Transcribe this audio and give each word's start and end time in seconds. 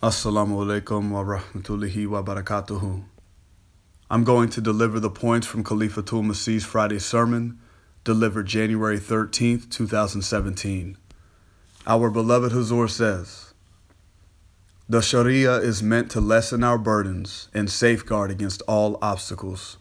Assalamu 0.00 0.64
alaikum 0.64 1.10
wa 1.10 1.24
rahmatullahi 1.24 2.06
wa 2.06 2.22
barakatuhu. 2.22 3.02
I'm 4.08 4.22
going 4.22 4.48
to 4.50 4.60
deliver 4.60 5.00
the 5.00 5.10
points 5.10 5.44
from 5.44 5.64
Khalifatul 5.64 6.22
Masih's 6.22 6.64
Friday 6.64 7.00
sermon, 7.00 7.58
delivered 8.04 8.46
January 8.46 9.00
13th, 9.00 9.68
2017. 9.70 10.96
Our 11.84 12.10
beloved 12.10 12.52
Hazur 12.52 12.88
says, 12.88 13.52
The 14.88 15.02
Sharia 15.02 15.56
is 15.56 15.82
meant 15.82 16.12
to 16.12 16.20
lessen 16.20 16.62
our 16.62 16.78
burdens 16.78 17.48
and 17.52 17.68
safeguard 17.68 18.30
against 18.30 18.62
all 18.68 19.00
obstacles. 19.02 19.78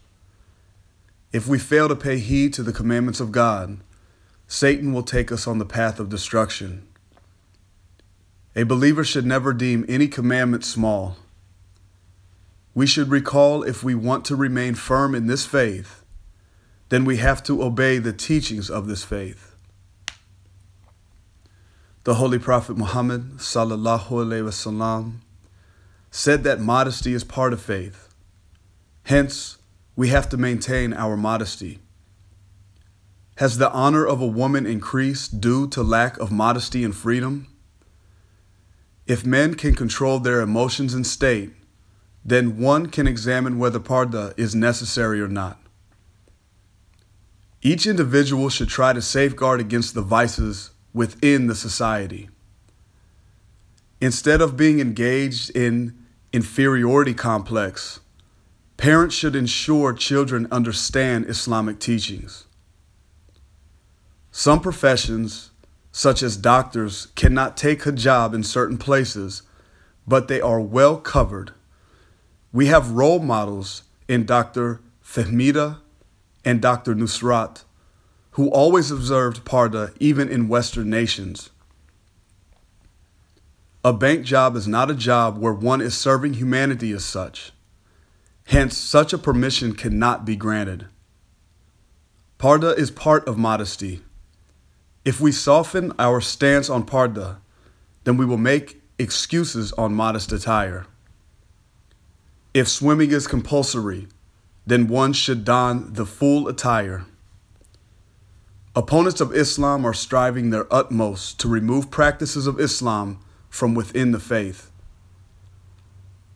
If 1.32 1.48
we 1.48 1.60
fail 1.60 1.88
to 1.90 1.96
pay 1.96 2.18
heed 2.18 2.54
to 2.56 2.64
the 2.64 2.74
commandments 2.74 3.20
of 3.20 3.32
God, 3.32 3.82
Satan 4.48 4.94
will 4.94 5.04
take 5.04 5.32
us 5.32 5.46
on 5.46 5.60
the 5.60 5.64
path 5.64 6.00
of 6.00 6.10
destruction. 6.10 6.88
A 8.58 8.64
believer 8.64 9.04
should 9.04 9.26
never 9.28 9.54
deem 9.54 9.86
any 9.88 10.08
commandment 10.08 10.66
small. 10.66 11.18
We 12.74 12.88
should 12.88 13.10
recall 13.10 13.62
if 13.62 13.84
we 13.84 13.94
want 13.94 14.26
to 14.26 14.36
remain 14.36 14.74
firm 14.74 15.14
in 15.14 15.28
this 15.28 15.46
faith, 15.46 16.04
then 16.90 17.06
we 17.06 17.18
have 17.18 17.44
to 17.44 17.62
obey 17.62 18.00
the 18.00 18.14
teachings 18.14 18.68
of 18.68 18.88
this 18.88 19.04
faith. 19.04 19.56
The 22.04 22.16
Holy 22.16 22.40
Prophet 22.40 22.78
Muhammad 22.78 23.38
sallallahu 23.38 24.10
wasallam 24.10 25.18
said 26.10 26.44
that 26.44 26.60
modesty 26.60 27.14
is 27.14 27.24
part 27.24 27.54
of 27.54 27.62
faith. 27.62 28.12
Hence, 29.04 29.60
we 29.96 30.08
have 30.08 30.30
to 30.30 30.38
maintain 30.38 30.94
our 30.94 31.16
modesty. 31.16 31.78
Has 33.36 33.60
the 33.60 33.70
honor 33.70 34.04
of 34.04 34.20
a 34.20 34.26
woman 34.26 34.66
increased 34.66 35.40
due 35.40 35.68
to 35.68 35.84
lack 35.84 36.18
of 36.18 36.32
modesty 36.32 36.84
and 36.84 36.96
freedom? 36.96 37.46
If 39.08 39.26
men 39.26 39.56
can 39.56 39.74
control 39.74 40.20
their 40.20 40.42
emotions 40.42 40.94
and 40.94 41.08
state, 41.08 41.52
then 42.26 42.60
one 42.60 42.88
can 42.88 43.08
examine 43.08 43.58
whether 43.58 43.80
parda 43.80 44.34
is 44.38 44.54
necessary 44.54 45.22
or 45.22 45.30
not. 45.30 45.58
Each 47.62 47.88
individual 47.88 48.50
should 48.50 48.68
try 48.68 48.92
to 48.92 49.02
safeguard 49.02 49.62
against 49.62 49.94
the 49.94 50.02
vices 50.02 50.72
within 50.94 51.48
the 51.48 51.56
society. 51.56 52.30
Instead 54.02 54.42
of 54.42 54.58
being 54.58 54.80
engaged 54.82 55.50
in 55.52 55.98
inferiority 56.34 57.14
complex, 57.14 58.02
parents 58.76 59.16
should 59.16 59.36
ensure 59.36 59.94
children 59.94 60.48
understand 60.52 61.30
Islamic 61.30 61.80
teachings. 61.80 62.46
Some 64.32 64.60
professions 64.60 65.52
such 65.98 66.22
as 66.22 66.38
doctors, 66.38 67.08
cannot 67.16 67.58
take 67.58 67.82
hijab 67.82 68.36
in 68.36 68.44
certain 68.44 68.78
places, 68.78 69.42
but 70.08 70.28
they 70.28 70.40
are 70.40 70.62
well 70.62 70.98
covered. 70.98 71.54
We 72.54 72.68
have 72.68 72.92
role 72.92 73.18
models 73.18 73.82
in 74.08 74.24
Dr. 74.24 74.80
Fahmida 75.04 75.80
and 76.46 76.62
Dr. 76.62 76.94
Nusrat, 76.94 77.64
who 78.34 78.48
always 78.50 78.92
observed 78.92 79.44
parda 79.44 79.92
even 80.00 80.30
in 80.30 80.48
Western 80.48 80.88
nations. 80.88 81.50
A 83.84 83.92
bank 83.92 84.24
job 84.24 84.56
is 84.56 84.68
not 84.68 84.92
a 84.92 84.96
job 84.96 85.40
where 85.40 85.52
one 85.52 85.82
is 85.82 85.98
serving 85.98 86.34
humanity 86.34 86.92
as 86.92 87.06
such. 87.06 87.54
Hence, 88.44 88.78
such 88.78 89.14
a 89.14 89.18
permission 89.18 89.74
cannot 89.74 90.26
be 90.26 90.36
granted. 90.36 90.86
Parda 92.38 92.78
is 92.78 92.92
part 92.92 93.28
of 93.28 93.40
modesty 93.40 94.04
if 95.08 95.22
we 95.22 95.32
soften 95.32 95.94
our 95.98 96.20
stance 96.20 96.70
on 96.70 96.86
parda, 96.86 97.38
then 98.04 98.18
we 98.18 98.26
will 98.26 98.36
make 98.36 98.82
excuses 99.00 99.72
on 99.78 99.94
modest 99.94 100.34
attire. 100.34 100.86
If 102.54 102.68
swimming 102.68 103.12
is 103.12 103.26
compulsory, 103.26 104.10
then 104.66 104.90
one 104.90 105.14
should 105.14 105.46
don 105.46 105.94
the 105.94 106.06
full 106.06 106.50
attire. 106.50 107.06
Opponents 108.76 109.22
of 109.22 109.34
Islam 109.34 109.86
are 109.86 109.94
striving 109.94 110.50
their 110.50 110.68
utmost 110.70 111.40
to 111.40 111.48
remove 111.48 111.90
practices 111.90 112.46
of 112.46 112.60
Islam 112.60 113.22
from 113.50 113.76
within 113.76 114.12
the 114.12 114.20
faith. 114.20 114.70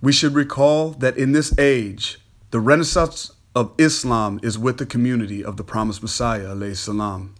We 0.01 0.13
should 0.13 0.33
recall 0.33 0.91
that 0.91 1.17
in 1.17 1.33
this 1.33 1.53
age, 1.59 2.19
the 2.51 2.61
renaissance 2.61 3.33
of 3.53 3.73
Islam 3.77 4.39
is 4.41 4.57
with 4.57 4.77
the 4.77 4.85
community 4.85 5.43
of 5.43 5.57
the 5.57 5.65
promised 5.65 6.01
Messiah, 6.01 6.55
salam. 6.73 7.35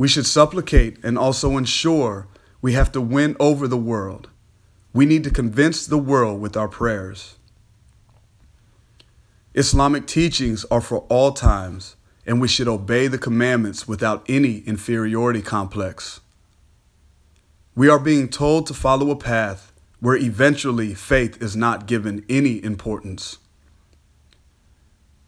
We 0.00 0.08
should 0.08 0.24
supplicate 0.24 0.96
and 1.04 1.18
also 1.18 1.58
ensure 1.58 2.26
we 2.62 2.72
have 2.72 2.90
to 2.92 3.02
win 3.02 3.36
over 3.38 3.68
the 3.68 3.76
world. 3.76 4.30
We 4.94 5.04
need 5.04 5.24
to 5.24 5.30
convince 5.30 5.86
the 5.86 5.98
world 5.98 6.40
with 6.40 6.56
our 6.56 6.68
prayers. 6.68 7.36
Islamic 9.54 10.06
teachings 10.06 10.64
are 10.70 10.80
for 10.80 11.00
all 11.10 11.32
times, 11.32 11.96
and 12.24 12.40
we 12.40 12.48
should 12.48 12.66
obey 12.66 13.08
the 13.08 13.18
commandments 13.18 13.86
without 13.86 14.24
any 14.26 14.60
inferiority 14.60 15.42
complex. 15.42 16.20
We 17.74 17.90
are 17.90 17.98
being 17.98 18.30
told 18.30 18.68
to 18.68 18.72
follow 18.72 19.10
a 19.10 19.16
path 19.16 19.70
where 19.98 20.16
eventually 20.16 20.94
faith 20.94 21.42
is 21.42 21.54
not 21.54 21.84
given 21.84 22.24
any 22.26 22.64
importance. 22.64 23.36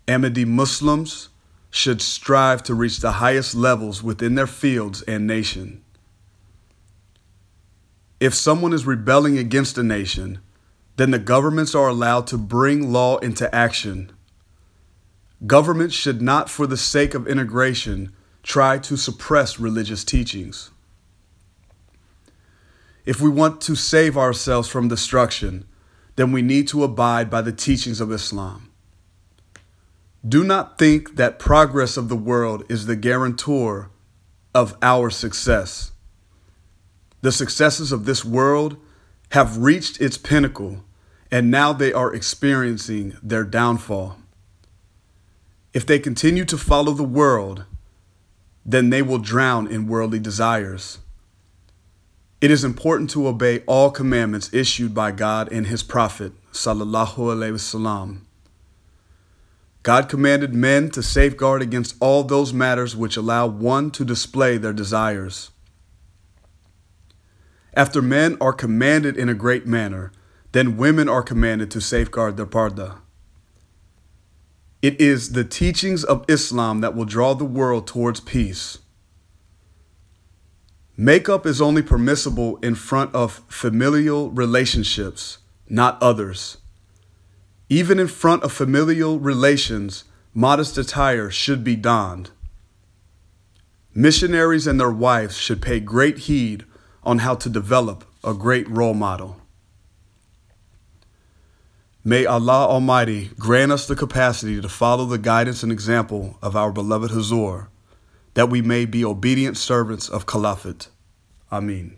Ahmadi 0.08 0.46
Muslims 0.46 1.28
should 1.72 2.02
strive 2.02 2.62
to 2.62 2.74
reach 2.74 2.98
the 2.98 3.12
highest 3.12 3.54
levels 3.54 4.02
within 4.02 4.34
their 4.34 4.46
fields 4.46 5.00
and 5.02 5.26
nation. 5.26 5.82
If 8.20 8.34
someone 8.34 8.74
is 8.74 8.86
rebelling 8.86 9.38
against 9.38 9.78
a 9.78 9.82
nation, 9.82 10.40
then 10.96 11.12
the 11.12 11.18
governments 11.18 11.74
are 11.74 11.88
allowed 11.88 12.26
to 12.26 12.36
bring 12.36 12.92
law 12.92 13.16
into 13.18 13.52
action. 13.54 14.12
Governments 15.46 15.94
should 15.94 16.20
not, 16.20 16.50
for 16.50 16.66
the 16.66 16.76
sake 16.76 17.14
of 17.14 17.26
integration, 17.26 18.12
try 18.42 18.76
to 18.76 18.96
suppress 18.98 19.58
religious 19.58 20.04
teachings. 20.04 20.70
If 23.06 23.18
we 23.18 23.30
want 23.30 23.62
to 23.62 23.74
save 23.74 24.18
ourselves 24.18 24.68
from 24.68 24.88
destruction, 24.88 25.64
then 26.16 26.32
we 26.32 26.42
need 26.42 26.68
to 26.68 26.84
abide 26.84 27.30
by 27.30 27.40
the 27.40 27.50
teachings 27.50 27.98
of 27.98 28.12
Islam. 28.12 28.71
Do 30.26 30.44
not 30.44 30.78
think 30.78 31.16
that 31.16 31.40
progress 31.40 31.96
of 31.96 32.08
the 32.08 32.16
world 32.16 32.64
is 32.68 32.86
the 32.86 32.94
guarantor 32.94 33.90
of 34.54 34.76
our 34.80 35.10
success. 35.10 35.90
The 37.22 37.32
successes 37.32 37.90
of 37.90 38.04
this 38.04 38.24
world 38.24 38.76
have 39.30 39.58
reached 39.58 40.00
its 40.00 40.16
pinnacle, 40.16 40.84
and 41.30 41.50
now 41.50 41.72
they 41.72 41.92
are 41.92 42.14
experiencing 42.14 43.16
their 43.20 43.42
downfall. 43.42 44.18
If 45.72 45.86
they 45.86 45.98
continue 45.98 46.44
to 46.44 46.58
follow 46.58 46.92
the 46.92 47.02
world, 47.02 47.64
then 48.64 48.90
they 48.90 49.02
will 49.02 49.18
drown 49.18 49.66
in 49.66 49.88
worldly 49.88 50.20
desires. 50.20 50.98
It 52.40 52.50
is 52.50 52.62
important 52.62 53.10
to 53.10 53.26
obey 53.26 53.60
all 53.66 53.90
commandments 53.90 54.52
issued 54.52 54.94
by 54.94 55.10
God 55.12 55.50
and 55.50 55.66
His 55.66 55.82
Prophet, 55.82 56.32
sallallahu 56.52 57.16
alaihi 57.16 57.54
wasallam. 57.54 58.20
God 59.82 60.08
commanded 60.08 60.54
men 60.54 60.90
to 60.90 61.02
safeguard 61.02 61.60
against 61.60 61.96
all 62.00 62.22
those 62.22 62.52
matters 62.52 62.94
which 62.94 63.16
allow 63.16 63.46
one 63.46 63.90
to 63.92 64.04
display 64.04 64.56
their 64.56 64.72
desires. 64.72 65.50
After 67.74 68.00
men 68.00 68.36
are 68.40 68.52
commanded 68.52 69.16
in 69.16 69.28
a 69.28 69.34
great 69.34 69.66
manner, 69.66 70.12
then 70.52 70.76
women 70.76 71.08
are 71.08 71.22
commanded 71.22 71.70
to 71.72 71.80
safeguard 71.80 72.36
their 72.36 72.46
parda. 72.46 72.98
It 74.82 75.00
is 75.00 75.32
the 75.32 75.44
teachings 75.44 76.04
of 76.04 76.24
Islam 76.28 76.80
that 76.80 76.94
will 76.94 77.04
draw 77.04 77.34
the 77.34 77.44
world 77.44 77.86
towards 77.86 78.20
peace. 78.20 78.78
Makeup 80.96 81.46
is 81.46 81.60
only 81.60 81.82
permissible 81.82 82.58
in 82.58 82.74
front 82.74 83.14
of 83.14 83.42
familial 83.48 84.30
relationships, 84.30 85.38
not 85.68 86.00
others. 86.02 86.58
Even 87.72 87.98
in 87.98 88.06
front 88.06 88.42
of 88.42 88.52
familial 88.52 89.18
relations, 89.18 90.04
modest 90.34 90.76
attire 90.76 91.30
should 91.30 91.64
be 91.64 91.74
donned. 91.74 92.30
Missionaries 93.94 94.66
and 94.66 94.78
their 94.78 94.92
wives 94.92 95.38
should 95.38 95.62
pay 95.62 95.80
great 95.80 96.18
heed 96.28 96.66
on 97.02 97.20
how 97.20 97.34
to 97.34 97.48
develop 97.48 98.04
a 98.22 98.34
great 98.34 98.68
role 98.68 98.92
model. 98.92 99.38
May 102.04 102.26
Allah 102.26 102.66
Almighty 102.66 103.30
grant 103.38 103.72
us 103.72 103.86
the 103.86 103.96
capacity 103.96 104.60
to 104.60 104.68
follow 104.68 105.06
the 105.06 105.16
guidance 105.16 105.62
and 105.62 105.72
example 105.72 106.36
of 106.42 106.54
our 106.54 106.72
beloved 106.72 107.12
Hazur, 107.12 107.68
that 108.34 108.50
we 108.50 108.60
may 108.60 108.84
be 108.84 109.02
obedient 109.02 109.56
servants 109.56 110.10
of 110.10 110.26
Caliphate. 110.26 110.88
Amin. 111.50 111.96